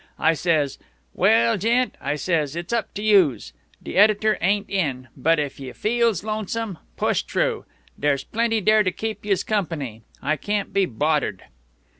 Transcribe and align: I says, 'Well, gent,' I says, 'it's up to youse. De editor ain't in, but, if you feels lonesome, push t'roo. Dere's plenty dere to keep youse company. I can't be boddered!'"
I 0.17 0.33
says, 0.33 0.79
'Well, 1.13 1.59
gent,' 1.59 1.93
I 2.01 2.15
says, 2.15 2.55
'it's 2.55 2.73
up 2.73 2.91
to 2.95 3.03
youse. 3.03 3.53
De 3.83 3.95
editor 3.97 4.39
ain't 4.41 4.67
in, 4.67 5.09
but, 5.15 5.37
if 5.37 5.59
you 5.59 5.75
feels 5.75 6.23
lonesome, 6.23 6.79
push 6.97 7.21
t'roo. 7.21 7.65
Dere's 7.99 8.23
plenty 8.23 8.61
dere 8.61 8.81
to 8.81 8.89
keep 8.91 9.23
youse 9.23 9.43
company. 9.43 10.01
I 10.19 10.37
can't 10.37 10.73
be 10.73 10.87
boddered!'" 10.87 11.43